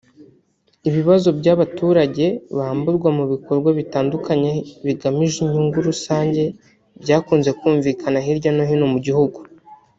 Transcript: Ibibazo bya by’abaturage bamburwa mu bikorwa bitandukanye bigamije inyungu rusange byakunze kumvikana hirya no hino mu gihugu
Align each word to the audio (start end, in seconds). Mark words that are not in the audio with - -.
Ibibazo 0.89 1.27
bya 1.39 1.39
by’abaturage 1.53 2.25
bamburwa 2.57 3.09
mu 3.17 3.23
bikorwa 3.31 3.69
bitandukanye 3.79 4.51
bigamije 4.85 5.37
inyungu 5.45 5.77
rusange 5.89 6.43
byakunze 7.01 7.49
kumvikana 7.59 8.17
hirya 8.25 8.51
no 8.55 8.63
hino 8.69 8.87
mu 8.93 8.99
gihugu 9.05 9.39